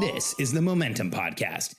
This 0.00 0.34
is 0.38 0.52
the 0.52 0.60
Momentum 0.60 1.10
Podcast. 1.10 1.74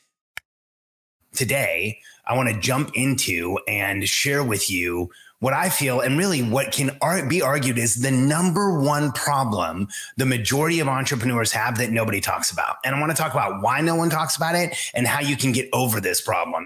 Today, 1.33 1.99
I 2.25 2.35
want 2.35 2.49
to 2.49 2.59
jump 2.59 2.91
into 2.95 3.59
and 3.67 4.07
share 4.07 4.43
with 4.43 4.69
you 4.69 5.11
what 5.39 5.53
I 5.53 5.69
feel 5.69 6.01
and 6.01 6.17
really 6.17 6.41
what 6.41 6.71
can 6.71 6.97
be 7.29 7.41
argued 7.41 7.77
is 7.77 8.01
the 8.01 8.11
number 8.11 8.79
one 8.79 9.11
problem 9.11 9.87
the 10.17 10.25
majority 10.25 10.79
of 10.79 10.87
entrepreneurs 10.87 11.51
have 11.51 11.77
that 11.77 11.91
nobody 11.91 12.19
talks 12.19 12.51
about. 12.51 12.77
And 12.83 12.95
I 12.95 12.99
want 12.99 13.11
to 13.11 13.17
talk 13.17 13.33
about 13.33 13.61
why 13.61 13.81
no 13.81 13.95
one 13.95 14.09
talks 14.09 14.35
about 14.35 14.55
it 14.55 14.75
and 14.93 15.05
how 15.05 15.19
you 15.19 15.37
can 15.37 15.51
get 15.51 15.69
over 15.73 16.01
this 16.01 16.21
problem. 16.21 16.65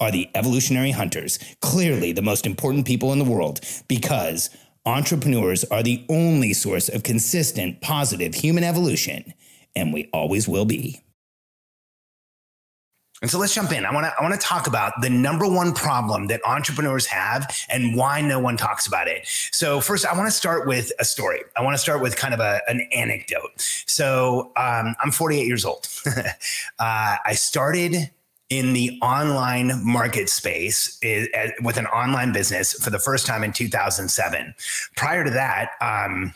are 0.00 0.10
the 0.10 0.28
evolutionary 0.34 0.90
hunters, 0.90 1.38
clearly 1.60 2.12
the 2.12 2.22
most 2.22 2.46
important 2.46 2.86
people 2.86 3.12
in 3.12 3.18
the 3.18 3.24
world, 3.24 3.60
because 3.86 4.50
entrepreneurs 4.86 5.64
are 5.64 5.82
the 5.82 6.04
only 6.08 6.52
source 6.52 6.88
of 6.88 7.02
consistent, 7.02 7.80
positive 7.80 8.34
human 8.34 8.64
evolution, 8.64 9.34
and 9.76 9.92
we 9.92 10.08
always 10.12 10.48
will 10.48 10.64
be. 10.64 11.02
And 13.22 13.30
so 13.30 13.38
let's 13.38 13.54
jump 13.54 13.70
in. 13.72 13.84
I 13.84 13.92
want 13.92 14.06
to 14.06 14.14
I 14.18 14.22
want 14.22 14.32
to 14.32 14.40
talk 14.40 14.66
about 14.66 14.94
the 15.02 15.10
number 15.10 15.46
one 15.46 15.74
problem 15.74 16.28
that 16.28 16.40
entrepreneurs 16.46 17.04
have 17.06 17.54
and 17.68 17.94
why 17.94 18.22
no 18.22 18.38
one 18.38 18.56
talks 18.56 18.86
about 18.86 19.08
it. 19.08 19.26
So 19.52 19.80
first, 19.80 20.06
I 20.06 20.16
want 20.16 20.26
to 20.26 20.32
start 20.32 20.66
with 20.66 20.90
a 20.98 21.04
story. 21.04 21.42
I 21.54 21.62
want 21.62 21.74
to 21.74 21.78
start 21.78 22.00
with 22.00 22.16
kind 22.16 22.32
of 22.32 22.40
a, 22.40 22.62
an 22.66 22.80
anecdote. 22.94 23.60
So 23.86 24.52
um, 24.56 24.96
I'm 25.02 25.10
48 25.10 25.46
years 25.46 25.66
old. 25.66 25.86
uh, 26.06 26.24
I 26.78 27.34
started 27.34 28.10
in 28.50 28.72
the 28.72 28.98
online 29.00 29.80
market 29.84 30.28
space 30.28 30.98
is, 31.02 31.28
uh, 31.36 31.50
with 31.62 31.76
an 31.76 31.86
online 31.86 32.32
business 32.32 32.74
for 32.74 32.90
the 32.90 32.98
first 32.98 33.24
time 33.26 33.44
in 33.44 33.52
2007. 33.52 34.54
Prior 34.96 35.24
to 35.24 35.30
that, 35.30 35.70
um, 35.80 36.34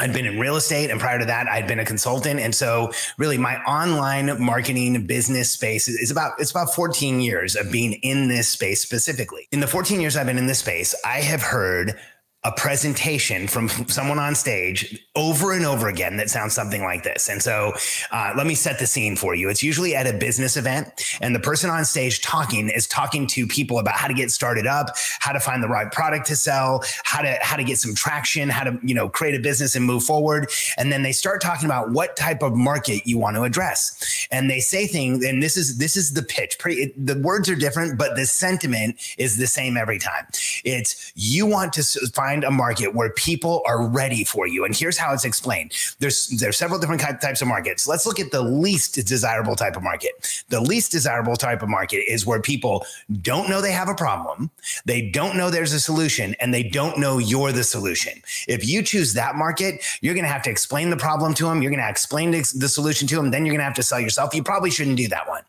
I'd 0.00 0.14
been 0.14 0.24
in 0.24 0.40
real 0.40 0.56
estate, 0.56 0.90
and 0.90 0.98
prior 0.98 1.18
to 1.18 1.26
that, 1.26 1.46
I'd 1.46 1.68
been 1.68 1.78
a 1.78 1.84
consultant. 1.84 2.40
And 2.40 2.54
so, 2.54 2.90
really, 3.18 3.36
my 3.36 3.56
online 3.64 4.42
marketing 4.42 5.06
business 5.06 5.50
space 5.50 5.88
is 5.88 6.10
about 6.10 6.40
it's 6.40 6.50
about 6.50 6.74
14 6.74 7.20
years 7.20 7.54
of 7.54 7.70
being 7.70 7.92
in 8.02 8.28
this 8.28 8.48
space 8.48 8.80
specifically. 8.80 9.46
In 9.52 9.60
the 9.60 9.66
14 9.66 10.00
years 10.00 10.16
I've 10.16 10.26
been 10.26 10.38
in 10.38 10.46
this 10.46 10.60
space, 10.60 10.94
I 11.04 11.20
have 11.20 11.42
heard 11.42 11.98
a 12.42 12.52
presentation 12.52 13.46
from 13.46 13.68
someone 13.68 14.18
on 14.18 14.34
stage 14.34 14.98
over 15.14 15.52
and 15.52 15.66
over 15.66 15.88
again 15.88 16.16
that 16.16 16.30
sounds 16.30 16.54
something 16.54 16.82
like 16.82 17.02
this. 17.02 17.28
And 17.28 17.42
so 17.42 17.74
uh, 18.10 18.32
let 18.34 18.46
me 18.46 18.54
set 18.54 18.78
the 18.78 18.86
scene 18.86 19.14
for 19.14 19.34
you. 19.34 19.50
It's 19.50 19.62
usually 19.62 19.94
at 19.94 20.06
a 20.06 20.14
business 20.14 20.56
event, 20.56 20.88
and 21.20 21.34
the 21.34 21.40
person 21.40 21.68
on 21.68 21.84
stage 21.84 22.22
talking 22.22 22.70
is 22.70 22.86
talking 22.86 23.26
to 23.28 23.46
people 23.46 23.78
about 23.78 23.96
how 23.96 24.08
to 24.08 24.14
get 24.14 24.30
started 24.30 24.66
up, 24.66 24.96
how 25.18 25.32
to 25.32 25.40
find 25.40 25.62
the 25.62 25.68
right 25.68 25.92
product 25.92 26.26
to 26.28 26.36
sell, 26.36 26.82
how 27.04 27.20
to 27.20 27.36
how 27.42 27.56
to 27.56 27.64
get 27.64 27.78
some 27.78 27.94
traction, 27.94 28.48
how 28.48 28.64
to 28.64 28.78
you 28.82 28.94
know 28.94 29.08
create 29.08 29.34
a 29.34 29.42
business 29.42 29.76
and 29.76 29.84
move 29.84 30.02
forward. 30.02 30.50
And 30.78 30.90
then 30.90 31.02
they 31.02 31.12
start 31.12 31.42
talking 31.42 31.66
about 31.66 31.90
what 31.90 32.16
type 32.16 32.42
of 32.42 32.54
market 32.54 33.06
you 33.06 33.18
want 33.18 33.36
to 33.36 33.42
address. 33.42 34.26
And 34.30 34.48
they 34.48 34.60
say 34.60 34.86
things, 34.86 35.26
and 35.26 35.42
this 35.42 35.58
is 35.58 35.76
this 35.76 35.94
is 35.94 36.14
the 36.14 36.22
pitch. 36.22 36.58
Pretty, 36.58 36.82
it, 36.84 37.06
the 37.06 37.18
words 37.18 37.50
are 37.50 37.56
different, 37.56 37.98
but 37.98 38.16
the 38.16 38.24
sentiment 38.24 38.96
is 39.18 39.36
the 39.36 39.46
same 39.46 39.76
every 39.76 39.98
time. 39.98 40.26
It's 40.64 41.12
you 41.14 41.44
want 41.44 41.74
to 41.74 41.82
find 42.14 42.29
find 42.30 42.44
a 42.44 42.50
market 42.50 42.94
where 42.94 43.10
people 43.10 43.62
are 43.66 43.86
ready 43.88 44.22
for 44.24 44.46
you. 44.46 44.64
And 44.64 44.76
here's 44.76 44.96
how 44.96 45.12
it's 45.12 45.24
explained. 45.24 45.72
There's 45.98 46.28
there's 46.28 46.56
several 46.56 46.78
different 46.78 47.00
types 47.00 47.42
of 47.42 47.48
markets. 47.48 47.88
Let's 47.88 48.06
look 48.06 48.20
at 48.20 48.30
the 48.30 48.42
least 48.42 48.94
desirable 49.06 49.56
type 49.56 49.76
of 49.76 49.82
market. 49.82 50.44
The 50.48 50.60
least 50.60 50.92
desirable 50.92 51.36
type 51.36 51.62
of 51.62 51.68
market 51.68 52.04
is 52.08 52.26
where 52.26 52.40
people 52.40 52.86
don't 53.22 53.48
know 53.48 53.60
they 53.60 53.72
have 53.72 53.88
a 53.88 53.94
problem, 53.94 54.50
they 54.84 55.10
don't 55.10 55.36
know 55.36 55.50
there's 55.50 55.72
a 55.72 55.80
solution, 55.80 56.36
and 56.40 56.54
they 56.54 56.62
don't 56.62 56.98
know 56.98 57.18
you're 57.18 57.52
the 57.52 57.64
solution. 57.64 58.22
If 58.46 58.66
you 58.66 58.82
choose 58.82 59.12
that 59.14 59.34
market, 59.34 59.82
you're 60.00 60.14
going 60.14 60.24
to 60.24 60.32
have 60.32 60.42
to 60.42 60.50
explain 60.50 60.90
the 60.90 60.96
problem 60.96 61.34
to 61.34 61.44
them. 61.46 61.62
You're 61.62 61.72
going 61.72 61.82
to 61.82 61.90
explain 61.90 62.30
the 62.30 62.68
solution 62.68 63.08
to 63.08 63.16
them. 63.16 63.30
Then 63.30 63.44
you're 63.44 63.54
going 63.54 63.66
to 63.66 63.70
have 63.72 63.82
to 63.82 63.82
sell 63.82 64.00
yourself. 64.00 64.34
You 64.34 64.42
probably 64.42 64.70
shouldn't 64.70 64.96
do 64.96 65.08
that 65.08 65.28
one. 65.28 65.42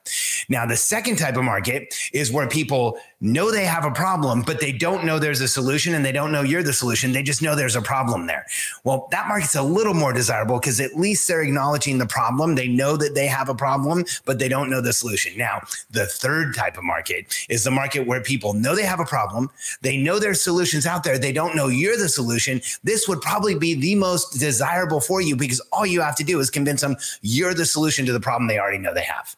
Now, 0.49 0.65
the 0.65 0.77
second 0.77 1.17
type 1.17 1.37
of 1.37 1.43
market 1.43 1.93
is 2.13 2.31
where 2.31 2.47
people 2.47 2.97
know 3.21 3.51
they 3.51 3.65
have 3.65 3.85
a 3.85 3.91
problem, 3.91 4.41
but 4.41 4.59
they 4.59 4.71
don't 4.71 5.05
know 5.05 5.19
there's 5.19 5.41
a 5.41 5.47
solution 5.47 5.93
and 5.93 6.03
they 6.03 6.11
don't 6.11 6.31
know 6.31 6.41
you're 6.41 6.63
the 6.63 6.70
solution. 6.73 7.11
They 7.11 7.23
just 7.23 7.41
know 7.41 7.55
there's 7.55 7.75
a 7.75 7.81
problem 7.81 8.27
there. 8.27 8.45
Well, 8.83 9.07
that 9.11 9.27
market's 9.27 9.55
a 9.55 9.63
little 9.63 9.93
more 9.93 10.13
desirable 10.13 10.59
because 10.59 10.79
at 10.79 10.95
least 10.95 11.27
they're 11.27 11.41
acknowledging 11.41 11.97
the 11.97 12.05
problem. 12.05 12.55
They 12.55 12.67
know 12.67 12.97
that 12.97 13.15
they 13.15 13.27
have 13.27 13.49
a 13.49 13.55
problem, 13.55 14.05
but 14.25 14.39
they 14.39 14.49
don't 14.49 14.69
know 14.69 14.81
the 14.81 14.93
solution. 14.93 15.37
Now, 15.37 15.61
the 15.91 16.05
third 16.05 16.55
type 16.55 16.77
of 16.77 16.83
market 16.83 17.45
is 17.49 17.63
the 17.63 17.71
market 17.71 18.07
where 18.07 18.21
people 18.21 18.53
know 18.53 18.75
they 18.75 18.83
have 18.83 18.99
a 18.99 19.05
problem. 19.05 19.49
They 19.81 19.97
know 19.97 20.19
there's 20.19 20.41
solutions 20.41 20.85
out 20.85 21.03
there. 21.03 21.17
They 21.17 21.33
don't 21.33 21.55
know 21.55 21.67
you're 21.67 21.97
the 21.97 22.09
solution. 22.09 22.61
This 22.83 23.07
would 23.07 23.21
probably 23.21 23.55
be 23.55 23.73
the 23.73 23.95
most 23.95 24.39
desirable 24.39 25.01
for 25.01 25.21
you 25.21 25.35
because 25.35 25.59
all 25.71 25.85
you 25.85 26.01
have 26.01 26.15
to 26.17 26.23
do 26.23 26.39
is 26.39 26.49
convince 26.49 26.81
them 26.81 26.95
you're 27.21 27.53
the 27.53 27.65
solution 27.65 28.05
to 28.05 28.13
the 28.13 28.19
problem 28.19 28.47
they 28.47 28.59
already 28.59 28.77
know 28.77 28.93
they 28.93 29.01
have. 29.01 29.35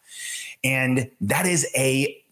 And 0.63 1.09
that 1.19 1.45
is 1.45 1.67
a, 1.75 2.23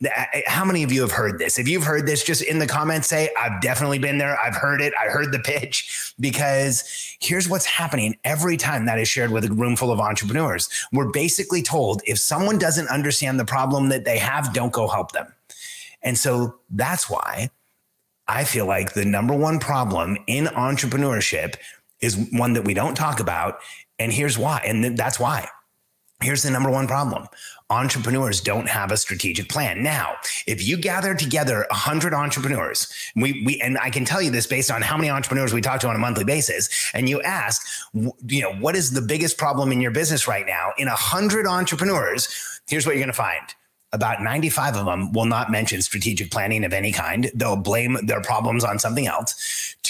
how 0.48 0.64
many 0.64 0.84
of 0.84 0.92
you 0.92 1.02
have 1.02 1.12
heard 1.12 1.38
this? 1.38 1.60
If 1.60 1.68
you've 1.68 1.84
heard 1.84 2.08
this, 2.08 2.24
just 2.24 2.42
in 2.42 2.60
the 2.60 2.68
comments 2.68 3.08
say, 3.08 3.30
I've 3.38 3.60
definitely 3.62 4.00
been 4.00 4.20
there. 4.20 4.40
I've 4.40 4.56
heard 4.56 4.82
it. 4.82 4.94
I 5.00 5.10
heard 5.10 5.34
the 5.34 5.40
pitch 5.40 6.14
because 6.20 7.16
here's 7.20 7.50
what's 7.50 7.66
happening 7.66 8.18
every 8.24 8.56
time 8.56 8.86
that 8.86 9.00
is 9.00 9.10
shared 9.10 9.32
with 9.32 9.44
a 9.44 9.54
room 9.54 9.76
full 9.76 9.92
of 9.92 10.00
entrepreneurs. 10.00 10.70
We're 10.94 11.12
basically 11.12 11.62
told 11.62 12.02
if 12.06 12.20
someone 12.20 12.58
doesn't 12.58 12.88
understand 12.88 13.38
the 13.38 13.46
problem 13.46 13.90
that 13.90 14.06
they 14.06 14.18
have, 14.18 14.54
don't 14.54 14.72
go 14.72 14.88
help 14.88 15.12
them. 15.12 15.34
And 16.02 16.18
so 16.18 16.56
that's 16.70 17.10
why 17.10 17.50
I 18.28 18.46
feel 18.46 18.66
like 18.66 18.94
the 18.94 19.06
number 19.06 19.36
one 19.36 19.60
problem 19.60 20.18
in 20.28 20.46
entrepreneurship 20.46 21.56
is 22.00 22.18
one 22.32 22.54
that 22.54 22.64
we 22.64 22.74
don't 22.74 22.96
talk 22.96 23.20
about. 23.20 23.60
And 24.00 24.12
here's 24.12 24.38
why. 24.38 24.62
And 24.66 24.98
that's 24.98 25.20
why. 25.20 25.50
Here's 26.22 26.44
the 26.44 26.52
number 26.52 26.70
one 26.70 26.88
problem 26.88 27.28
entrepreneurs 27.70 28.42
don't 28.42 28.68
have 28.68 28.92
a 28.92 28.98
strategic 28.98 29.48
plan. 29.48 29.82
Now, 29.82 30.16
if 30.46 30.62
you 30.62 30.76
gather 30.76 31.16
together 31.16 31.66
100 31.72 32.14
entrepreneurs, 32.14 32.94
we, 33.16 33.44
we 33.46 33.62
and 33.62 33.78
I 33.78 33.90
can 33.90 34.04
tell 34.04 34.22
you 34.22 34.30
this 34.30 34.46
based 34.46 34.70
on 34.70 34.82
how 34.82 34.98
many 34.98 35.10
entrepreneurs 35.10 35.54
we 35.54 35.62
talk 35.62 35.80
to 35.82 35.88
on 35.88 35.96
a 35.96 36.00
monthly 36.00 36.26
basis, 36.26 36.92
and 36.94 37.08
you 37.08 37.22
ask, 37.22 37.66
you 37.94 38.42
know, 38.42 38.54
what 38.56 38.76
is 38.76 38.92
the 38.92 39.02
biggest 39.02 39.38
problem 39.38 39.72
in 39.72 39.80
your 39.80 39.92
business 39.92 40.28
right 40.28 40.46
now? 40.46 40.74
In 40.78 40.88
100 40.88 41.48
entrepreneurs, 41.48 42.60
here's 42.68 42.86
what 42.86 42.96
you're 42.96 43.04
going 43.04 43.14
to 43.14 43.14
find 43.14 43.56
about 43.94 44.22
95 44.22 44.78
of 44.78 44.86
them 44.86 45.12
will 45.12 45.26
not 45.26 45.52
mention 45.52 45.82
strategic 45.82 46.32
planning 46.32 46.64
of 46.64 46.74
any 46.74 46.92
kind. 46.92 47.30
They'll 47.36 47.58
blame 47.58 47.98
their 48.06 48.22
problems 48.22 48.64
on 48.64 48.80
something 48.80 49.06
else. 49.06 49.36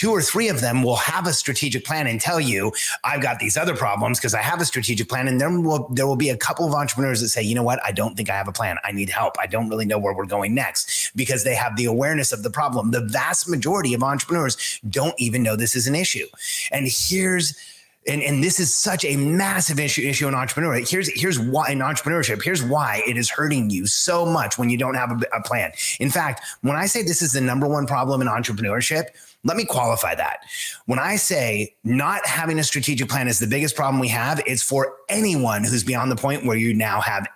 Two 0.01 0.09
or 0.09 0.19
three 0.24 0.48
of 0.48 0.62
them 0.62 0.81
will 0.81 0.95
have 0.95 1.27
a 1.27 1.31
strategic 1.31 1.86
plan 1.86 2.07
and 2.07 2.19
tell 2.19 2.42
you, 2.42 2.71
I've 3.03 3.21
got 3.21 3.38
these 3.38 3.56
other 3.56 3.75
problems 3.75 4.18
because 4.18 4.33
I 4.33 4.42
have 4.42 4.59
a 4.59 4.65
strategic 4.65 5.07
plan. 5.07 5.27
And 5.27 5.39
then 5.39 5.62
will, 5.62 5.88
there 5.89 6.07
will 6.07 6.15
be 6.15 6.30
a 6.30 6.38
couple 6.38 6.65
of 6.65 6.74
entrepreneurs 6.74 7.21
that 7.21 7.30
say, 7.30 7.44
you 7.44 7.53
know 7.53 7.62
what? 7.62 7.80
I 7.86 7.92
don't 7.92 8.18
think 8.18 8.27
I 8.27 8.33
have 8.33 8.48
a 8.48 8.51
plan. 8.51 8.77
I 8.83 8.94
need 8.94 9.12
help. 9.12 9.36
I 9.39 9.45
don't 9.45 9.69
really 9.69 9.86
know 9.86 10.00
where 10.00 10.12
we're 10.12 10.25
going 10.25 10.56
next 10.56 11.12
because 11.15 11.44
they 11.44 11.53
have 11.53 11.75
the 11.75 11.86
awareness 11.86 12.31
of 12.31 12.42
the 12.42 12.50
problem. 12.50 12.89
The 12.89 13.01
vast 13.01 13.48
majority 13.48 13.94
of 13.94 14.01
entrepreneurs 14.01 14.80
don't 14.89 15.13
even 15.19 15.44
know 15.44 15.56
this 15.56 15.75
is 15.75 15.86
an 15.86 15.94
issue. 15.94 16.25
And 16.71 16.88
here's 16.89 17.56
and, 18.07 18.21
and 18.21 18.44
this 18.44 18.59
is 18.59 18.74
such 18.74 19.06
a 19.06 19.15
massive 19.15 19.80
issue 19.80 20.01
issue 20.01 20.27
in 20.27 20.33
entrepreneurship. 20.33 20.89
Here's 20.89 21.21
here's 21.21 21.39
why 21.39 21.69
in 21.69 21.80
entrepreneurship. 21.80 22.44
Here's 22.44 22.63
why 22.63 23.03
it 23.07 23.18
is 23.18 23.30
hurting 23.30 23.69
you 23.69 23.86
so 23.86 24.25
much 24.25 24.57
when 24.57 24.69
you 24.69 24.77
don't 24.77 24.95
have 24.95 25.12
a, 25.12 25.38
a 25.38 25.44
plan. 25.44 25.71
In 26.00 26.09
fact, 26.09 26.42
when 26.62 26.75
I 26.75 26.88
say 26.88 27.03
this 27.03 27.21
is 27.21 27.33
the 27.33 27.42
number 27.42 27.68
one 27.68 27.86
problem 27.86 28.21
in 28.21 28.27
entrepreneurship, 28.27 29.06
let 29.44 29.56
me 29.56 29.65
qualify 29.65 30.15
that. 30.15 30.39
When 30.86 31.00
I 31.00 31.15
say 31.15 31.75
not 31.83 32.25
having 32.25 32.57
a 32.59 32.63
strategic 32.63 33.09
plan 33.09 33.27
is 33.27 33.39
the 33.39 33.48
biggest 33.48 33.75
problem 33.75 34.00
we 34.00 34.07
have, 34.09 34.42
it's 34.48 34.63
for 34.63 34.98
anyone 35.09 35.63
who's 35.63 35.83
beyond 35.83 36.12
the 36.12 36.15
point 36.15 36.45
where 36.45 36.57
you 36.57 36.74
now 36.74 37.01
have 37.01 37.27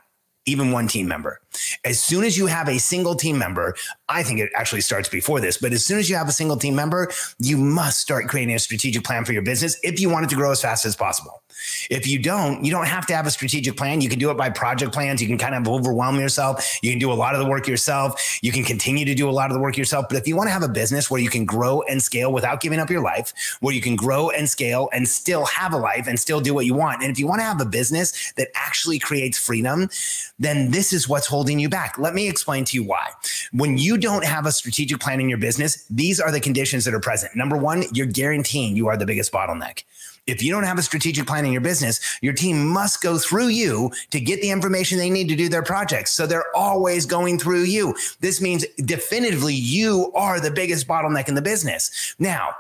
even 0.46 0.72
one 0.72 0.88
team 0.88 1.08
member. 1.08 1.40
As 1.84 2.00
soon 2.00 2.24
as 2.24 2.38
you 2.38 2.48
have 2.48 2.68
a 2.68 2.80
single 2.80 3.16
team 3.16 3.38
member, 3.38 3.76
I 4.10 4.24
think 4.24 4.40
it 4.40 4.52
actually 4.56 4.82
starts 4.82 5.10
before 5.10 5.40
this, 5.40 5.58
but 5.58 5.74
as 5.74 5.86
soon 5.86 6.00
as 6.00 6.10
you 6.10 6.16
have 6.16 6.28
a 6.28 6.34
single 6.34 6.58
team 6.58 6.76
member, 6.76 7.12
you 7.40 7.58
must 7.58 8.00
start 8.00 8.28
creating 8.28 8.56
a 8.56 8.60
strategic 8.60 9.04
plan 9.04 9.26
for 9.26 9.34
your 9.34 9.42
business 9.42 9.78
if 9.84 10.00
you 10.00 10.10
want 10.10 10.26
it 10.26 10.30
to 10.30 10.36
grow 10.36 10.52
as 10.52 10.62
fast 10.62 10.86
as 10.86 10.96
possible. 10.96 11.42
If 11.90 12.08
you 12.08 12.20
don't, 12.20 12.64
you 12.64 12.72
don't 12.72 12.86
have 12.86 13.06
to 13.08 13.16
have 13.16 13.26
a 13.26 13.32
strategic 13.32 13.78
plan. 13.78 14.02
You 14.02 14.10
can 14.10 14.20
do 14.20 14.30
it 14.30 14.38
by 14.38 14.50
project 14.50 14.94
plans. 14.94 15.22
You 15.22 15.28
can 15.28 15.38
kind 15.38 15.56
of 15.56 15.68
overwhelm 15.68 16.20
yourself. 16.20 16.80
You 16.84 16.92
can 16.92 17.00
do 17.00 17.12
a 17.12 17.16
lot 17.16 17.34
of 17.34 17.40
the 17.40 17.50
work 17.50 17.68
yourself. 17.68 18.40
You 18.42 18.52
can 18.52 18.64
continue 18.64 19.06
to 19.06 19.16
do 19.16 19.30
a 19.30 19.32
lot 19.32 19.50
of 19.50 19.56
the 19.56 19.62
work 19.62 19.78
yourself. 19.78 20.08
But 20.10 20.18
if 20.18 20.28
you 20.28 20.36
want 20.36 20.48
to 20.48 20.52
have 20.52 20.64
a 20.64 20.70
business 20.70 21.10
where 21.10 21.22
you 21.22 21.30
can 21.30 21.46
grow 21.46 21.82
and 21.84 22.02
scale 22.02 22.32
without 22.32 22.62
giving 22.62 22.80
up 22.80 22.90
your 22.90 23.02
life, 23.02 23.58
where 23.62 23.74
you 23.74 23.82
can 23.82 23.96
grow 23.96 24.30
and 24.30 24.50
scale 24.50 24.90
and 24.94 25.08
still 25.08 25.46
have 25.46 25.74
a 25.74 25.78
life 25.78 26.08
and 26.08 26.20
still 26.20 26.42
do 26.42 26.54
what 26.54 26.66
you 26.66 26.74
want, 26.74 27.02
and 27.02 27.12
if 27.12 27.20
you 27.20 27.28
want 27.28 27.40
to 27.40 27.46
have 27.46 27.62
a 27.62 27.66
business 27.66 28.34
that 28.34 28.50
actually 28.54 29.00
creates 29.00 29.38
freedom, 29.38 29.90
then 30.38 30.72
this 30.72 30.94
is 30.94 31.08
what's 31.08 31.28
holding 31.46 31.60
you 31.60 31.70
back. 31.70 32.00
Let 32.00 32.16
me 32.16 32.28
explain 32.28 32.66
to 32.66 32.76
you 32.76 32.84
why. 32.84 33.12
When 33.52 33.78
you 33.78 33.98
don't 33.98 34.26
have 34.26 34.48
a 34.48 34.52
strategic 34.52 35.00
plan 35.00 35.22
in 35.22 35.30
your 35.30 35.38
business, 35.38 35.86
these 35.92 36.20
are 36.20 36.32
the 36.32 36.40
conditions 36.40 36.86
that 36.86 36.96
are 36.96 37.00
present. 37.00 37.36
Number 37.36 37.56
one, 37.56 37.84
you're 37.94 38.08
guaranteeing 38.08 38.76
you 38.76 38.88
are 38.88 38.98
the 38.98 39.06
biggest 39.06 39.32
bottleneck. 39.32 39.84
If 40.26 40.42
you 40.42 40.52
don't 40.52 40.64
have 40.64 40.80
a 40.80 40.82
strategic 40.82 41.28
plan 41.28 41.46
in 41.46 41.52
your 41.52 41.62
business, 41.62 42.18
your 42.24 42.34
team 42.34 42.68
must 42.68 43.04
go 43.04 43.20
through 43.20 43.50
you 43.50 43.92
to 44.10 44.20
get 44.20 44.42
the 44.42 44.50
information 44.50 44.98
they 44.98 45.12
need 45.12 45.30
to 45.30 45.36
do 45.36 45.48
their 45.48 45.62
projects. 45.62 46.14
So 46.14 46.26
they're 46.26 46.56
always 46.56 47.06
going 47.06 47.38
through 47.38 47.66
you. 47.66 47.96
This 48.22 48.42
means 48.42 48.66
definitively 48.86 49.54
you 49.54 50.12
are 50.16 50.40
the 50.40 50.50
biggest 50.50 50.88
bottleneck 50.88 51.28
in 51.28 51.36
the 51.36 51.44
business. 51.44 52.16
Now, 52.18 52.56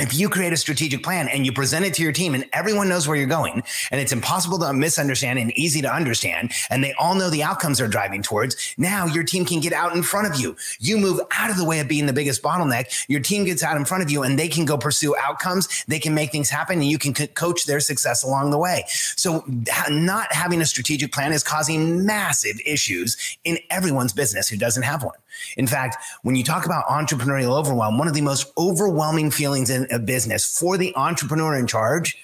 if 0.00 0.14
you 0.14 0.28
create 0.28 0.52
a 0.52 0.56
strategic 0.56 1.02
plan 1.02 1.28
and 1.28 1.44
you 1.44 1.52
present 1.52 1.84
it 1.84 1.94
to 1.94 2.02
your 2.02 2.12
team 2.12 2.34
and 2.34 2.44
everyone 2.52 2.88
knows 2.88 3.06
where 3.06 3.16
you're 3.16 3.26
going 3.26 3.62
and 3.90 4.00
it's 4.00 4.12
impossible 4.12 4.58
to 4.58 4.72
misunderstand 4.72 5.38
and 5.38 5.56
easy 5.56 5.80
to 5.82 5.92
understand 5.92 6.52
and 6.70 6.82
they 6.82 6.92
all 6.94 7.14
know 7.14 7.30
the 7.30 7.42
outcomes 7.42 7.78
they're 7.78 7.88
driving 7.88 8.22
towards 8.22 8.74
now 8.76 9.06
your 9.06 9.24
team 9.24 9.44
can 9.44 9.60
get 9.60 9.72
out 9.72 9.94
in 9.94 10.02
front 10.02 10.32
of 10.32 10.40
you. 10.40 10.56
You 10.78 10.98
move 10.98 11.20
out 11.32 11.50
of 11.50 11.56
the 11.56 11.64
way 11.64 11.80
of 11.80 11.88
being 11.88 12.06
the 12.06 12.12
biggest 12.12 12.42
bottleneck. 12.42 13.06
Your 13.08 13.20
team 13.20 13.44
gets 13.44 13.62
out 13.62 13.76
in 13.76 13.84
front 13.84 14.02
of 14.02 14.10
you 14.10 14.22
and 14.22 14.38
they 14.38 14.48
can 14.48 14.64
go 14.64 14.76
pursue 14.76 15.14
outcomes. 15.16 15.84
They 15.86 15.98
can 15.98 16.14
make 16.14 16.32
things 16.32 16.50
happen 16.50 16.78
and 16.78 16.88
you 16.88 16.98
can 16.98 17.14
co- 17.14 17.26
coach 17.28 17.64
their 17.66 17.80
success 17.80 18.22
along 18.22 18.50
the 18.50 18.58
way. 18.58 18.84
So 19.16 19.44
not 19.90 20.32
having 20.32 20.60
a 20.60 20.66
strategic 20.66 21.12
plan 21.12 21.32
is 21.32 21.42
causing 21.42 22.06
massive 22.06 22.60
issues 22.64 23.16
in 23.44 23.58
everyone's 23.70 24.12
business 24.12 24.48
who 24.48 24.56
doesn't 24.56 24.82
have 24.82 25.02
one 25.04 25.16
in 25.56 25.66
fact, 25.66 25.96
when 26.22 26.36
you 26.36 26.44
talk 26.44 26.66
about 26.66 26.86
entrepreneurial 26.86 27.58
overwhelm, 27.58 27.98
one 27.98 28.08
of 28.08 28.14
the 28.14 28.20
most 28.20 28.52
overwhelming 28.56 29.30
feelings 29.30 29.70
in 29.70 29.86
a 29.90 29.98
business 29.98 30.58
for 30.58 30.76
the 30.76 30.94
entrepreneur 30.96 31.56
in 31.56 31.66
charge 31.66 32.16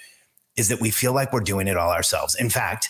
is 0.55 0.69
that 0.69 0.81
we 0.81 0.89
feel 0.89 1.13
like 1.13 1.31
we're 1.31 1.39
doing 1.39 1.67
it 1.67 1.77
all 1.77 1.91
ourselves. 1.91 2.35
In 2.35 2.49
fact, 2.49 2.89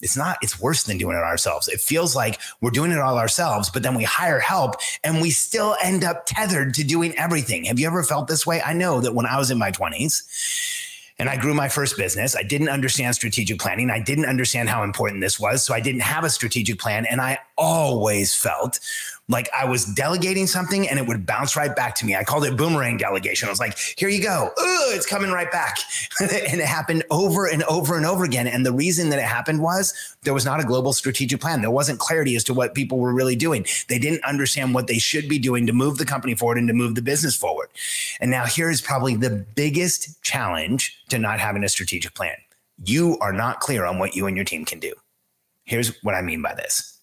it's 0.00 0.16
not, 0.16 0.38
it's 0.42 0.60
worse 0.60 0.84
than 0.84 0.98
doing 0.98 1.16
it 1.16 1.24
ourselves. 1.24 1.66
It 1.66 1.80
feels 1.80 2.14
like 2.14 2.38
we're 2.60 2.70
doing 2.70 2.92
it 2.92 2.98
all 2.98 3.18
ourselves, 3.18 3.68
but 3.68 3.82
then 3.82 3.96
we 3.96 4.04
hire 4.04 4.38
help 4.38 4.76
and 5.02 5.20
we 5.20 5.30
still 5.30 5.76
end 5.82 6.04
up 6.04 6.24
tethered 6.24 6.74
to 6.74 6.84
doing 6.84 7.16
everything. 7.18 7.64
Have 7.64 7.80
you 7.80 7.86
ever 7.88 8.04
felt 8.04 8.28
this 8.28 8.46
way? 8.46 8.62
I 8.62 8.72
know 8.72 9.00
that 9.00 9.14
when 9.14 9.26
I 9.26 9.38
was 9.38 9.50
in 9.50 9.58
my 9.58 9.72
20s, 9.72 10.22
and 11.18 11.28
I 11.28 11.36
grew 11.36 11.54
my 11.54 11.68
first 11.68 11.96
business. 11.96 12.36
I 12.36 12.42
didn't 12.42 12.68
understand 12.68 13.14
strategic 13.14 13.58
planning. 13.58 13.90
I 13.90 14.00
didn't 14.00 14.26
understand 14.26 14.68
how 14.68 14.84
important 14.84 15.20
this 15.20 15.38
was. 15.38 15.64
So 15.64 15.74
I 15.74 15.80
didn't 15.80 16.02
have 16.02 16.24
a 16.24 16.30
strategic 16.30 16.78
plan. 16.78 17.06
And 17.06 17.20
I 17.20 17.38
always 17.56 18.34
felt 18.34 18.78
like 19.30 19.50
I 19.56 19.66
was 19.66 19.84
delegating 19.84 20.46
something 20.46 20.88
and 20.88 20.98
it 20.98 21.06
would 21.06 21.26
bounce 21.26 21.54
right 21.54 21.74
back 21.74 21.94
to 21.96 22.06
me. 22.06 22.16
I 22.16 22.24
called 22.24 22.44
it 22.44 22.56
boomerang 22.56 22.96
delegation. 22.96 23.46
I 23.46 23.50
was 23.50 23.60
like, 23.60 23.76
here 23.96 24.08
you 24.08 24.22
go. 24.22 24.50
It's 24.56 25.06
coming 25.06 25.30
right 25.30 25.50
back. 25.52 25.78
and 26.20 26.30
it 26.32 26.66
happened 26.66 27.04
over 27.10 27.46
and 27.46 27.62
over 27.64 27.96
and 27.96 28.06
over 28.06 28.24
again. 28.24 28.46
And 28.46 28.64
the 28.64 28.72
reason 28.72 29.10
that 29.10 29.18
it 29.18 29.26
happened 29.26 29.60
was 29.60 29.92
there 30.22 30.32
was 30.32 30.46
not 30.46 30.60
a 30.60 30.64
global 30.64 30.94
strategic 30.94 31.40
plan. 31.40 31.60
There 31.60 31.70
wasn't 31.70 31.98
clarity 31.98 32.36
as 32.36 32.44
to 32.44 32.54
what 32.54 32.74
people 32.74 32.98
were 32.98 33.12
really 33.12 33.36
doing. 33.36 33.66
They 33.88 33.98
didn't 33.98 34.24
understand 34.24 34.72
what 34.72 34.86
they 34.86 34.98
should 34.98 35.28
be 35.28 35.38
doing 35.38 35.66
to 35.66 35.72
move 35.74 35.98
the 35.98 36.06
company 36.06 36.34
forward 36.34 36.56
and 36.56 36.68
to 36.68 36.74
move 36.74 36.94
the 36.94 37.02
business 37.02 37.36
forward. 37.36 37.68
And 38.20 38.30
now 38.30 38.46
here 38.46 38.70
is 38.70 38.80
probably 38.80 39.14
the 39.14 39.46
biggest 39.54 40.22
challenge 40.22 41.00
to 41.08 41.18
not 41.18 41.40
having 41.40 41.64
a 41.64 41.68
strategic 41.68 42.14
plan. 42.14 42.36
You 42.84 43.18
are 43.20 43.32
not 43.32 43.60
clear 43.60 43.84
on 43.84 43.98
what 43.98 44.14
you 44.14 44.26
and 44.26 44.36
your 44.36 44.44
team 44.44 44.64
can 44.64 44.78
do. 44.78 44.92
Here's 45.64 45.96
what 46.02 46.14
I 46.14 46.22
mean 46.22 46.42
by 46.42 46.54
this 46.54 46.97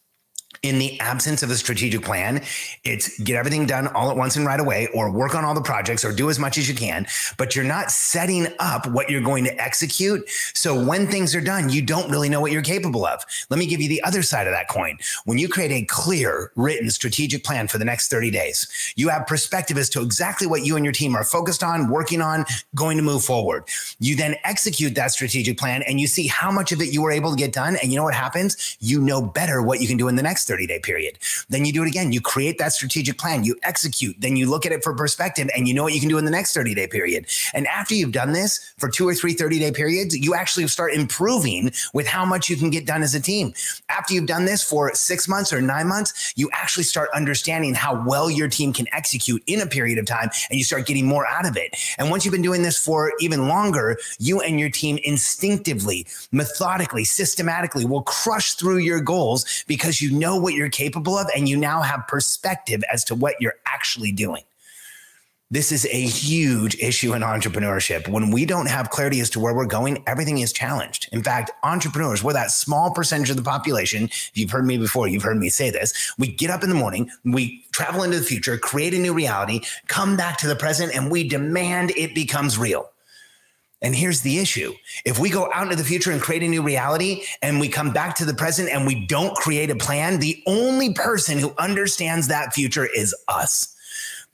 in 0.61 0.79
the 0.79 0.99
absence 0.99 1.43
of 1.43 1.49
a 1.49 1.55
strategic 1.55 2.03
plan, 2.03 2.43
it's 2.83 3.19
get 3.19 3.35
everything 3.35 3.65
done 3.65 3.87
all 3.89 4.09
at 4.09 4.17
once 4.17 4.35
and 4.35 4.45
right 4.45 4.59
away, 4.59 4.87
or 4.93 5.11
work 5.11 5.35
on 5.35 5.45
all 5.45 5.53
the 5.53 5.61
projects, 5.61 6.03
or 6.05 6.11
do 6.11 6.29
as 6.29 6.39
much 6.39 6.57
as 6.57 6.67
you 6.67 6.75
can, 6.75 7.05
but 7.37 7.55
you're 7.55 7.65
not 7.65 7.91
setting 7.91 8.47
up 8.59 8.87
what 8.87 9.09
you're 9.09 9.21
going 9.21 9.43
to 9.43 9.61
execute. 9.61 10.27
So 10.53 10.83
when 10.85 11.07
things 11.07 11.35
are 11.35 11.41
done, 11.41 11.69
you 11.69 11.81
don't 11.81 12.09
really 12.09 12.29
know 12.29 12.41
what 12.41 12.51
you're 12.51 12.61
capable 12.61 13.05
of. 13.05 13.23
Let 13.49 13.59
me 13.59 13.65
give 13.65 13.81
you 13.81 13.89
the 13.89 14.03
other 14.03 14.23
side 14.23 14.47
of 14.47 14.53
that 14.53 14.67
coin. 14.67 14.97
When 15.25 15.37
you 15.37 15.47
create 15.47 15.71
a 15.71 15.85
clear, 15.85 16.51
written 16.55 16.89
strategic 16.89 17.43
plan 17.43 17.67
for 17.67 17.77
the 17.77 17.85
next 17.85 18.09
30 18.09 18.31
days, 18.31 18.67
you 18.95 19.09
have 19.09 19.27
perspective 19.27 19.77
as 19.77 19.89
to 19.89 20.01
exactly 20.01 20.47
what 20.47 20.65
you 20.65 20.75
and 20.75 20.85
your 20.85 20.93
team 20.93 21.15
are 21.15 21.23
focused 21.23 21.63
on, 21.63 21.89
working 21.89 22.21
on, 22.21 22.45
going 22.73 22.97
to 22.97 23.03
move 23.03 23.23
forward. 23.23 23.63
You 23.99 24.15
then 24.15 24.35
execute 24.43 24.95
that 24.95 25.11
strategic 25.11 25.57
plan 25.57 25.83
and 25.83 25.99
you 25.99 26.07
see 26.07 26.27
how 26.27 26.51
much 26.51 26.71
of 26.71 26.81
it 26.81 26.93
you 26.93 27.01
were 27.01 27.11
able 27.11 27.31
to 27.31 27.37
get 27.37 27.53
done. 27.53 27.77
And 27.81 27.91
you 27.91 27.97
know 27.97 28.03
what 28.03 28.13
happens? 28.13 28.77
You 28.79 29.01
know 29.01 29.21
better 29.21 29.61
what 29.61 29.81
you 29.81 29.87
can 29.87 29.97
do 29.97 30.07
in 30.07 30.15
the 30.15 30.23
next 30.23 30.44
30 30.45 30.55
30 30.55 30.67
day 30.67 30.79
period. 30.79 31.17
Then 31.49 31.65
you 31.65 31.73
do 31.73 31.83
it 31.83 31.87
again. 31.87 32.11
You 32.11 32.21
create 32.21 32.57
that 32.59 32.73
strategic 32.73 33.17
plan, 33.17 33.43
you 33.43 33.55
execute, 33.63 34.15
then 34.19 34.35
you 34.35 34.49
look 34.49 34.65
at 34.65 34.71
it 34.71 34.83
for 34.83 34.93
perspective 34.93 35.49
and 35.55 35.67
you 35.67 35.73
know 35.73 35.83
what 35.83 35.93
you 35.93 35.99
can 35.99 36.09
do 36.09 36.17
in 36.17 36.25
the 36.25 36.31
next 36.31 36.53
30 36.53 36.73
day 36.73 36.87
period. 36.87 37.25
And 37.53 37.67
after 37.67 37.93
you've 37.93 38.11
done 38.11 38.33
this 38.33 38.73
for 38.77 38.89
two 38.89 39.07
or 39.07 39.13
three 39.13 39.33
30 39.33 39.59
day 39.59 39.71
periods, 39.71 40.15
you 40.15 40.33
actually 40.33 40.67
start 40.67 40.93
improving 40.93 41.71
with 41.93 42.07
how 42.07 42.25
much 42.25 42.49
you 42.49 42.55
can 42.55 42.69
get 42.69 42.85
done 42.85 43.03
as 43.03 43.13
a 43.15 43.19
team. 43.19 43.53
After 43.89 44.13
you've 44.13 44.27
done 44.27 44.45
this 44.45 44.63
for 44.63 44.93
six 44.93 45.27
months 45.27 45.51
or 45.53 45.61
nine 45.61 45.87
months, 45.87 46.33
you 46.35 46.49
actually 46.53 46.83
start 46.83 47.09
understanding 47.13 47.73
how 47.73 48.03
well 48.05 48.29
your 48.29 48.47
team 48.47 48.73
can 48.73 48.87
execute 48.93 49.43
in 49.47 49.61
a 49.61 49.67
period 49.67 49.97
of 49.97 50.05
time 50.05 50.29
and 50.49 50.57
you 50.57 50.63
start 50.63 50.85
getting 50.85 51.05
more 51.05 51.27
out 51.27 51.45
of 51.45 51.57
it. 51.57 51.75
And 51.97 52.09
once 52.09 52.25
you've 52.25 52.31
been 52.31 52.41
doing 52.41 52.63
this 52.63 52.77
for 52.77 53.11
even 53.19 53.47
longer, 53.47 53.97
you 54.19 54.41
and 54.41 54.59
your 54.59 54.69
team 54.69 54.99
instinctively, 55.03 56.07
methodically, 56.31 57.03
systematically 57.03 57.85
will 57.85 58.03
crush 58.03 58.53
through 58.53 58.77
your 58.77 59.01
goals 59.01 59.63
because 59.67 60.01
you 60.01 60.11
know 60.11 60.34
what 60.39 60.53
you're 60.53 60.69
capable 60.69 61.17
of 61.17 61.27
and 61.35 61.47
you 61.47 61.57
now 61.57 61.81
have 61.81 62.07
perspective 62.07 62.83
as 62.91 63.03
to 63.05 63.15
what 63.15 63.35
you're 63.39 63.55
actually 63.65 64.11
doing. 64.11 64.43
This 65.51 65.71
is 65.71 65.85
a 65.85 66.01
huge 66.01 66.75
issue 66.79 67.13
in 67.13 67.21
entrepreneurship. 67.21 68.07
When 68.07 68.31
we 68.31 68.45
don't 68.45 68.65
have 68.65 68.89
clarity 68.89 69.19
as 69.19 69.29
to 69.29 69.39
where 69.39 69.53
we're 69.53 69.67
going, 69.67 70.03
everything 70.07 70.39
is 70.39 70.51
challenged. 70.51 71.07
In 71.11 71.21
fact, 71.21 71.51
entrepreneurs, 71.63 72.23
we're 72.23 72.33
that 72.33 72.49
small 72.49 72.91
percentage 72.91 73.29
of 73.29 73.37
the 73.37 73.43
population. 73.43 74.05
If 74.05 74.31
you've 74.33 74.49
heard 74.49 74.65
me 74.65 74.79
before, 74.79 75.07
you've 75.07 75.21
heard 75.21 75.37
me 75.37 75.49
say 75.49 75.69
this. 75.69 76.13
We 76.17 76.27
get 76.27 76.49
up 76.49 76.63
in 76.63 76.69
the 76.69 76.75
morning, 76.75 77.11
we 77.23 77.63
travel 77.71 78.01
into 78.01 78.17
the 78.17 78.25
future, 78.25 78.57
create 78.57 78.95
a 78.95 78.97
new 78.97 79.13
reality, 79.13 79.61
come 79.87 80.17
back 80.17 80.39
to 80.39 80.47
the 80.47 80.55
present, 80.55 80.95
and 80.95 81.11
we 81.11 81.29
demand 81.29 81.91
it 81.91 82.15
becomes 82.15 82.57
real. 82.57 82.89
And 83.85 83.95
here's 83.95 84.21
the 84.21 84.39
issue. 84.39 84.73
If 85.05 85.19
we 85.19 85.29
go 85.29 85.47
out 85.53 85.61
into 85.61 85.75
the 85.75 85.83
future 85.83 86.09
and 86.09 86.19
create 86.19 86.41
a 86.41 86.47
new 86.47 86.63
reality 86.63 87.21
and 87.43 87.59
we 87.59 87.69
come 87.69 87.93
back 87.93 88.15
to 88.15 88.25
the 88.25 88.33
present 88.33 88.67
and 88.71 88.87
we 88.87 89.05
don't 89.05 89.35
create 89.35 89.69
a 89.69 89.75
plan, 89.75 90.17
the 90.17 90.41
only 90.47 90.95
person 90.95 91.37
who 91.37 91.53
understands 91.59 92.27
that 92.29 92.51
future 92.55 92.87
is 92.87 93.13
us. 93.27 93.74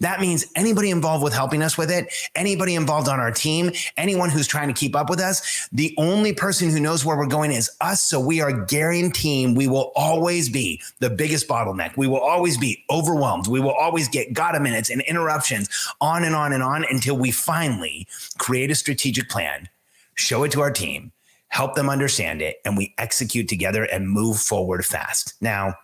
That 0.02 0.20
means 0.20 0.46
anybody 0.56 0.90
involved 0.90 1.24
with 1.24 1.34
helping 1.34 1.62
us 1.62 1.78
with 1.78 1.92
it, 1.92 2.12
anybody 2.36 2.74
involved 2.74 3.08
on 3.08 3.20
our 3.20 3.32
team, 3.32 3.72
anyone 3.98 4.30
who's 4.30 4.48
trying 4.48 4.68
to 4.68 4.74
keep 4.74 4.96
up 4.96 5.10
with 5.10 5.20
us, 5.20 5.70
the 5.72 5.94
only 5.98 6.34
person 6.34 6.70
who 6.72 6.80
knows 6.80 7.06
where 7.06 7.16
we're 7.16 7.28
going 7.28 7.52
is 7.52 7.70
us. 7.82 8.02
So 8.02 8.20
we 8.20 8.42
are 8.42 8.52
guaranteeing 8.52 9.54
we 9.54 9.68
will 9.68 9.92
always 9.96 10.50
be 10.50 10.82
the 11.00 11.10
biggest 11.10 11.48
bottleneck. 11.48 11.96
We 11.98 12.08
will 12.08 12.20
always 12.20 12.58
be 12.58 12.84
overwhelmed. 12.90 13.48
We 13.48 13.60
will 13.60 13.74
always 13.74 14.10
get 14.10 14.34
gotta 14.34 14.60
minutes 14.60 14.90
and 14.90 15.02
interruptions 15.02 15.70
on 16.02 16.24
and 16.24 16.34
on 16.34 16.52
and 16.52 16.64
on 16.64 16.84
until 16.90 17.16
we 17.16 17.30
finally 17.30 18.08
create 18.40 18.72
a 18.72 18.76
strategic 18.76 19.30
plan, 19.30 19.70
show 20.16 20.44
it 20.44 20.52
to 20.54 20.62
our 20.62 20.72
team, 20.72 21.12
help 21.50 21.76
them 21.76 21.90
understand 21.90 22.42
it, 22.42 22.60
and 22.66 22.76
we 22.76 22.96
execute 22.98 23.48
together 23.48 23.84
and 23.84 24.10
move 24.10 24.40
forward 24.40 24.84
fast. 24.84 25.36
Now, 25.42 25.76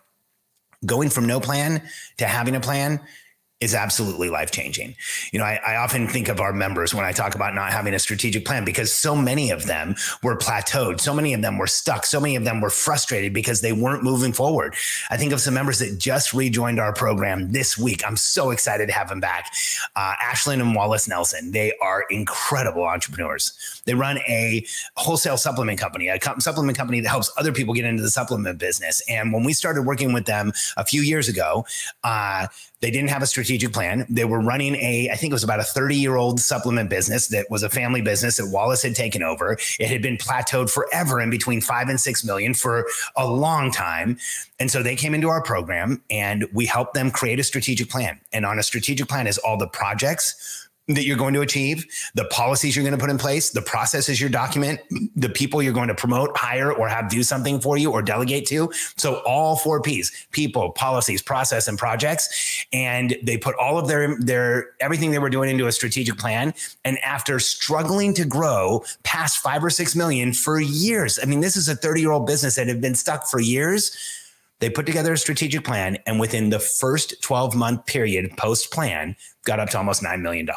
going 0.87 1.11
from 1.11 1.27
no 1.27 1.39
plan 1.39 1.83
to 2.17 2.25
having 2.25 2.55
a 2.55 2.59
plan 2.59 2.99
is 3.59 3.73
absolutely 3.73 4.29
life 4.29 4.51
changing. 4.51 4.95
You 5.31 5.39
know, 5.39 5.45
I, 5.45 5.59
I, 5.65 5.75
often 5.77 6.07
think 6.07 6.27
of 6.27 6.39
our 6.39 6.53
members 6.53 6.93
when 6.93 7.05
I 7.05 7.11
talk 7.11 7.33
about 7.33 7.55
not 7.55 7.71
having 7.71 7.95
a 7.95 7.99
strategic 7.99 8.45
plan 8.45 8.63
because 8.63 8.93
so 8.93 9.15
many 9.15 9.49
of 9.49 9.65
them 9.65 9.95
were 10.21 10.37
plateaued. 10.37 11.01
So 11.01 11.11
many 11.11 11.33
of 11.33 11.41
them 11.41 11.57
were 11.57 11.65
stuck. 11.65 12.05
So 12.05 12.19
many 12.19 12.35
of 12.35 12.43
them 12.43 12.61
were 12.61 12.69
frustrated 12.69 13.33
because 13.33 13.61
they 13.61 13.73
weren't 13.73 14.03
moving 14.03 14.31
forward. 14.31 14.75
I 15.09 15.17
think 15.17 15.33
of 15.33 15.41
some 15.41 15.55
members 15.55 15.79
that 15.79 15.97
just 15.97 16.35
rejoined 16.35 16.79
our 16.79 16.93
program 16.93 17.51
this 17.51 17.79
week. 17.79 18.03
I'm 18.05 18.15
so 18.15 18.51
excited 18.51 18.87
to 18.89 18.93
have 18.93 19.09
them 19.09 19.19
back. 19.19 19.51
Uh, 19.95 20.13
Ashlyn 20.23 20.61
and 20.61 20.75
Wallace 20.75 21.07
Nelson, 21.07 21.51
they 21.51 21.73
are 21.81 22.05
incredible 22.11 22.83
entrepreneurs. 22.83 23.81
They 23.85 23.95
run 23.95 24.19
a 24.27 24.63
wholesale 24.97 25.37
supplement 25.37 25.79
company, 25.79 26.09
a 26.09 26.19
co- 26.19 26.37
supplement 26.37 26.77
company 26.77 26.99
that 26.99 27.09
helps 27.09 27.31
other 27.37 27.51
people 27.51 27.73
get 27.73 27.85
into 27.85 28.03
the 28.03 28.11
supplement 28.11 28.59
business. 28.59 29.01
And 29.09 29.33
when 29.33 29.43
we 29.43 29.53
started 29.53 29.81
working 29.81 30.13
with 30.13 30.25
them 30.25 30.53
a 30.75 30.85
few 30.85 31.01
years 31.01 31.27
ago, 31.27 31.65
uh, 32.03 32.47
They 32.79 32.91
didn't 32.91 33.09
have 33.09 33.23
a 33.23 33.27
strategic 33.27 33.73
plan. 33.73 34.05
They 34.09 34.25
were 34.25 34.39
running 34.39 34.75
a, 34.75 35.09
I 35.11 35.15
think 35.15 35.31
it 35.31 35.33
was 35.33 35.43
about 35.43 35.59
a 35.59 35.63
30 35.63 35.95
year 35.95 36.15
old 36.15 36.39
supplement 36.39 36.89
business 36.89 37.27
that 37.29 37.47
was 37.49 37.63
a 37.63 37.69
family 37.69 38.01
business 38.01 38.37
that 38.37 38.49
Wallace 38.51 38.83
had 38.83 38.95
taken 38.95 39.23
over. 39.23 39.57
It 39.79 39.87
had 39.87 40.01
been 40.01 40.17
plateaued 40.17 40.69
forever 40.69 41.19
in 41.19 41.29
between 41.29 41.61
five 41.61 41.89
and 41.89 41.99
six 41.99 42.23
million 42.23 42.53
for 42.53 42.85
a 43.15 43.27
long 43.27 43.71
time. 43.71 44.17
And 44.59 44.69
so 44.69 44.83
they 44.83 44.95
came 44.95 45.13
into 45.13 45.29
our 45.29 45.41
program 45.41 46.03
and 46.09 46.47
we 46.53 46.65
helped 46.65 46.93
them 46.93 47.09
create 47.09 47.39
a 47.39 47.43
strategic 47.43 47.89
plan. 47.89 48.19
And 48.31 48.45
on 48.45 48.59
a 48.59 48.63
strategic 48.63 49.07
plan 49.07 49.27
is 49.27 49.37
all 49.39 49.57
the 49.57 49.67
projects, 49.67 50.66
that 50.87 51.05
you're 51.05 51.17
going 51.17 51.33
to 51.33 51.41
achieve, 51.41 51.85
the 52.15 52.25
policies 52.25 52.75
you're 52.75 52.83
going 52.83 52.97
to 52.97 52.99
put 52.99 53.09
in 53.09 53.17
place, 53.17 53.49
the 53.49 53.61
processes 53.61 54.21
you 54.21 54.29
document, 54.29 54.79
the 55.15 55.29
people 55.29 55.61
you're 55.61 55.73
going 55.73 55.89
to 55.89 55.95
promote, 55.95 56.35
hire, 56.37 56.71
or 56.71 56.87
have 56.87 57.09
do 57.09 57.23
something 57.23 57.59
for 57.59 57.77
you 57.77 57.91
or 57.91 58.01
delegate 58.01 58.45
to. 58.47 58.71
So 58.95 59.21
all 59.25 59.57
four 59.57 59.81
P's: 59.81 60.27
people, 60.31 60.71
policies, 60.71 61.21
process, 61.21 61.67
and 61.67 61.77
projects. 61.77 62.65
And 62.71 63.17
they 63.23 63.37
put 63.37 63.55
all 63.55 63.77
of 63.77 63.87
their 63.87 64.17
their 64.19 64.71
everything 64.79 65.11
they 65.11 65.19
were 65.19 65.29
doing 65.29 65.49
into 65.49 65.67
a 65.67 65.71
strategic 65.71 66.17
plan. 66.17 66.53
And 66.85 66.97
after 66.99 67.39
struggling 67.39 68.13
to 68.15 68.25
grow 68.25 68.83
past 69.03 69.39
five 69.39 69.63
or 69.63 69.69
six 69.69 69.95
million 69.95 70.33
for 70.33 70.59
years, 70.59 71.19
I 71.21 71.25
mean, 71.25 71.41
this 71.41 71.57
is 71.57 71.67
a 71.67 71.75
30 71.75 72.01
year 72.01 72.11
old 72.11 72.25
business 72.25 72.55
that 72.55 72.67
had 72.67 72.81
been 72.81 72.95
stuck 72.95 73.27
for 73.27 73.39
years. 73.39 74.16
They 74.59 74.69
put 74.69 74.85
together 74.85 75.13
a 75.13 75.17
strategic 75.17 75.63
plan, 75.63 75.97
and 76.05 76.19
within 76.19 76.49
the 76.49 76.59
first 76.59 77.21
12 77.21 77.55
month 77.55 77.85
period 77.85 78.35
post 78.37 78.71
plan, 78.71 79.15
got 79.45 79.59
up 79.59 79.69
to 79.71 79.77
almost 79.77 80.01
$9 80.01 80.21
million. 80.21 80.47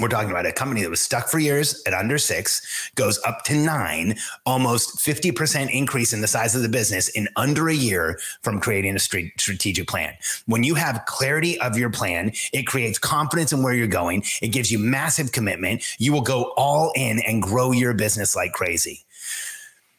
We're 0.00 0.08
talking 0.08 0.30
about 0.30 0.44
a 0.44 0.52
company 0.52 0.82
that 0.82 0.90
was 0.90 1.00
stuck 1.00 1.28
for 1.28 1.38
years 1.38 1.80
at 1.86 1.94
under 1.94 2.18
six, 2.18 2.90
goes 2.96 3.20
up 3.24 3.44
to 3.44 3.54
nine, 3.54 4.16
almost 4.44 4.98
50% 4.98 5.72
increase 5.72 6.12
in 6.12 6.20
the 6.20 6.26
size 6.26 6.56
of 6.56 6.62
the 6.62 6.68
business 6.68 7.08
in 7.10 7.28
under 7.36 7.68
a 7.68 7.74
year 7.74 8.18
from 8.42 8.58
creating 8.58 8.96
a 8.96 8.98
strategic 8.98 9.86
plan. 9.86 10.14
When 10.46 10.64
you 10.64 10.74
have 10.74 11.04
clarity 11.06 11.60
of 11.60 11.78
your 11.78 11.90
plan, 11.90 12.32
it 12.52 12.66
creates 12.66 12.98
confidence 12.98 13.52
in 13.52 13.62
where 13.62 13.72
you're 13.72 13.86
going. 13.86 14.24
It 14.42 14.48
gives 14.48 14.72
you 14.72 14.80
massive 14.80 15.30
commitment. 15.30 15.84
You 16.00 16.12
will 16.12 16.22
go 16.22 16.52
all 16.56 16.90
in 16.96 17.20
and 17.20 17.40
grow 17.40 17.70
your 17.70 17.94
business 17.94 18.34
like 18.34 18.52
crazy. 18.52 19.03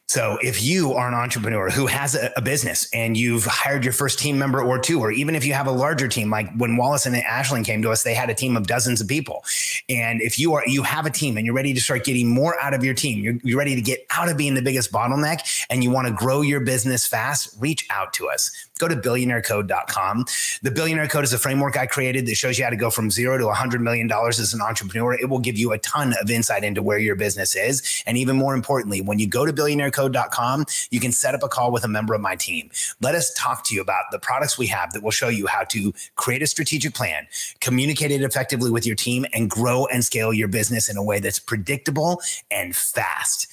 So 0.07 0.38
if 0.41 0.62
you 0.62 0.93
are 0.93 1.07
an 1.07 1.15
entrepreneur 1.15 1.71
who 1.71 1.88
has 1.88 2.13
a, 2.13 2.31
a, 2.38 2.41
business 2.41 2.88
and 2.93 3.17
you've 3.17 3.45
hired 3.45 3.83
your 3.83 3.91
first 3.91 4.19
team 4.19 4.38
member 4.38 4.62
or 4.62 4.77
two, 4.77 5.00
or 5.00 5.12
even 5.12 5.33
if 5.33 5.43
you 5.43 5.53
have 5.53 5.65
a 5.65 5.71
larger 5.71 6.07
team, 6.07 6.29
like 6.29 6.53
when 6.57 6.77
Wallace 6.77 7.07
and 7.07 7.15
Ashland 7.15 7.65
came 7.65 7.81
to 7.81 7.89
us, 7.89 8.03
they 8.03 8.13
had 8.13 8.29
a 8.29 8.35
team 8.35 8.55
of 8.55 8.67
dozens 8.67 9.01
of 9.01 9.07
people. 9.07 9.43
And 9.89 10.21
if 10.21 10.38
you 10.38 10.53
are 10.53 10.63
you 10.67 10.83
have 10.83 11.07
a 11.07 11.09
team 11.09 11.38
and 11.38 11.45
you're 11.45 11.55
ready 11.55 11.74
to 11.74 11.81
start 11.81 12.03
getting 12.03 12.29
more 12.29 12.55
out 12.62 12.75
of 12.75 12.83
your 12.83 12.93
team, 12.93 13.24
you're, 13.24 13.38
you're 13.43 13.57
ready 13.57 13.74
to 13.74 13.81
get 13.81 14.05
out 14.12 14.29
of 14.29 14.38
being 14.38 14.53
the 14.53 14.62
biggest 14.62 14.91
bottleneck 14.91 15.65
and 15.71 15.83
you 15.83 15.89
want 15.89 16.07
to 16.07 16.13
grow 16.13 16.41
your 16.41 16.59
business 16.59 17.07
fast, 17.07 17.55
reach 17.59 17.88
out 17.89 18.13
to 18.13 18.29
us 18.29 18.51
go 18.79 18.88
to 18.88 18.96
billionairecode.com. 18.96 20.25
The 20.62 20.72
billionaire 20.72 21.08
code 21.08 21.24
is 21.24 21.34
a 21.34 21.38
framework 21.38 21.77
I 21.77 21.86
created 21.86 22.25
that 22.25 22.36
shows 22.36 22.58
you 22.58 22.65
how 22.65 22.70
to 22.70 22.75
go 22.75 22.89
from 22.89 23.10
zero 23.10 23.38
to 23.38 23.46
$100 23.46 23.79
million 23.79 24.12
as 24.12 24.53
an 24.53 24.62
entrepreneur. 24.62 25.13
It 25.13 25.29
will 25.29 25.39
give 25.39 25.58
you 25.58 25.72
a 25.72 25.77
ton 25.77 26.13
of 26.22 26.29
insight 26.29 26.63
into 26.63 26.84
where 26.84 26.98
your 26.98 27.15
business 27.15 27.55
is. 27.55 28.03
And 28.05 28.17
even 28.17 28.36
more 28.36 28.53
importantly, 28.53 29.01
when 29.01 29.20
you 29.20 29.27
go 29.27 29.46
to 29.46 29.53
billionairecode.com, 29.53 30.65
you 30.91 31.00
can 31.00 31.12
set 31.12 31.34
up 31.34 31.44
a 31.44 31.48
call 31.48 31.72
with 31.72 31.86
a 31.86 31.88
member 31.88 32.13
of 32.13 32.22
my 32.22 32.36
team. 32.36 32.70
Let 33.01 33.15
us 33.15 33.34
talk 33.34 33.63
to 33.65 33.75
you 33.75 33.82
about 33.82 34.05
the 34.12 34.20
products 34.20 34.58
we 34.58 34.67
have 34.67 34.91
that 34.94 35.03
will 35.03 35.12
show 35.12 35.29
you 35.29 35.48
how 35.48 35.63
to 35.65 35.94
create 36.15 36.41
a 36.41 36.48
strategic 36.48 36.94
plan, 36.94 37.27
communicate 37.62 38.12
it 38.12 38.22
effectively 38.22 38.72
with 38.72 38.86
your 38.86 38.96
team, 38.96 39.25
and 39.34 39.50
grow 39.50 39.86
and 39.86 40.03
scale 40.03 40.34
your 40.34 40.48
business 40.48 40.89
in 40.89 40.98
a 40.98 41.03
way 41.03 41.20
that's 41.20 41.39
predictable 41.39 42.22
and 42.51 42.75
fast. 42.75 43.48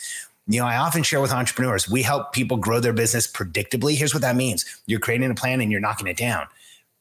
You 0.48 0.60
know, 0.60 0.66
I 0.66 0.76
often 0.76 1.02
share 1.02 1.20
with 1.20 1.32
entrepreneurs, 1.32 1.88
we 1.88 2.02
help 2.02 2.32
people 2.32 2.56
grow 2.56 2.80
their 2.80 2.92
business 2.92 3.26
predictably. 3.26 3.94
Here's 3.94 4.12
what 4.12 4.22
that 4.22 4.36
means 4.36 4.64
you're 4.86 5.00
creating 5.00 5.30
a 5.30 5.34
plan 5.34 5.60
and 5.60 5.70
you're 5.70 5.80
knocking 5.80 6.08
it 6.08 6.16
down. 6.16 6.46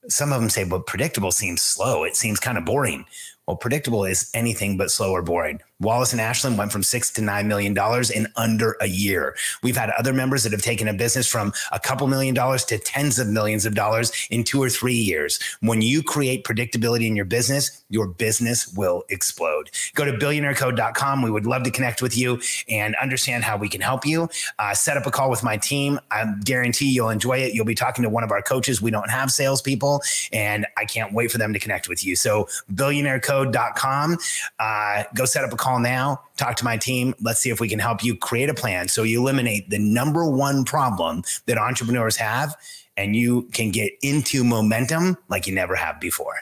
Some 0.07 0.31
of 0.31 0.39
them 0.39 0.49
say, 0.49 0.63
but 0.63 0.87
predictable 0.87 1.31
seems 1.31 1.61
slow. 1.61 2.03
It 2.03 2.15
seems 2.15 2.39
kind 2.39 2.57
of 2.57 2.65
boring. 2.65 3.05
Well, 3.51 3.57
predictable 3.57 4.05
is 4.05 4.31
anything 4.33 4.77
but 4.77 4.91
slow 4.91 5.11
or 5.11 5.21
boring. 5.21 5.59
Wallace 5.81 6.13
and 6.13 6.21
Ashland 6.21 6.57
went 6.57 6.71
from 6.71 6.83
six 6.83 7.11
to 7.13 7.21
nine 7.21 7.47
million 7.47 7.73
dollars 7.73 8.11
in 8.11 8.27
under 8.35 8.77
a 8.79 8.85
year. 8.85 9.35
We've 9.63 9.75
had 9.75 9.89
other 9.97 10.13
members 10.13 10.43
that 10.43 10.51
have 10.51 10.61
taken 10.61 10.87
a 10.87 10.93
business 10.93 11.27
from 11.27 11.51
a 11.71 11.79
couple 11.79 12.07
million 12.07 12.35
dollars 12.35 12.63
to 12.65 12.77
tens 12.77 13.17
of 13.17 13.27
millions 13.27 13.65
of 13.65 13.73
dollars 13.73 14.11
in 14.29 14.43
two 14.43 14.61
or 14.61 14.69
three 14.69 14.95
years. 14.95 15.39
When 15.59 15.81
you 15.81 16.03
create 16.03 16.45
predictability 16.45 17.07
in 17.07 17.15
your 17.15 17.25
business, 17.25 17.83
your 17.89 18.07
business 18.07 18.71
will 18.73 19.03
explode. 19.09 19.71
Go 19.95 20.05
to 20.05 20.13
billionairecode.com. 20.13 21.23
We 21.23 21.31
would 21.31 21.47
love 21.47 21.63
to 21.63 21.71
connect 21.71 22.01
with 22.01 22.15
you 22.15 22.39
and 22.69 22.95
understand 23.01 23.43
how 23.43 23.57
we 23.57 23.67
can 23.67 23.81
help 23.81 24.05
you. 24.05 24.29
Uh, 24.59 24.73
set 24.75 24.97
up 24.97 25.07
a 25.07 25.11
call 25.11 25.31
with 25.31 25.43
my 25.43 25.57
team. 25.57 25.99
I 26.11 26.25
guarantee 26.45 26.91
you'll 26.91 27.09
enjoy 27.09 27.39
it. 27.39 27.53
You'll 27.55 27.65
be 27.65 27.75
talking 27.75 28.03
to 28.03 28.09
one 28.09 28.23
of 28.23 28.31
our 28.31 28.43
coaches. 28.43 28.81
We 28.81 28.91
don't 28.91 29.09
have 29.09 29.31
salespeople, 29.31 30.03
and 30.31 30.67
I 30.77 30.85
can't 30.85 31.11
wait 31.11 31.31
for 31.31 31.39
them 31.39 31.53
to 31.53 31.59
connect 31.59 31.89
with 31.89 32.05
you. 32.05 32.15
So, 32.15 32.47
Uh, 34.59 35.03
go 35.15 35.25
set 35.25 35.43
up 35.43 35.53
a 35.53 35.57
call 35.57 35.79
now, 35.79 36.21
talk 36.37 36.55
to 36.57 36.63
my 36.63 36.77
team. 36.77 37.13
Let's 37.21 37.39
see 37.39 37.49
if 37.49 37.59
we 37.59 37.69
can 37.69 37.79
help 37.79 38.03
you 38.03 38.15
create 38.15 38.49
a 38.49 38.53
plan 38.53 38.87
so 38.87 39.03
you 39.03 39.21
eliminate 39.21 39.69
the 39.69 39.79
number 39.79 40.29
one 40.29 40.63
problem 40.63 41.23
that 41.45 41.57
entrepreneurs 41.57 42.17
have 42.17 42.55
and 42.97 43.15
you 43.15 43.43
can 43.53 43.71
get 43.71 43.93
into 44.01 44.43
momentum 44.43 45.17
like 45.29 45.47
you 45.47 45.55
never 45.55 45.75
have 45.75 45.99
before. 45.99 46.39